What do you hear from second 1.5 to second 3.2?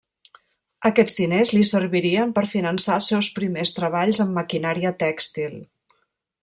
li servirien per finançar els